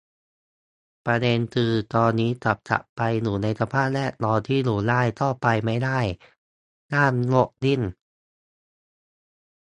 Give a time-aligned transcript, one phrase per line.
[1.05, 5.99] ประเด็นคือ ตอนนี้จะกลับไปอยู่ในสภาพแวดล้อมที่อยู่ได้ ก็ไปไม่ได้
[6.93, 7.81] ห้ามรถวิ่ง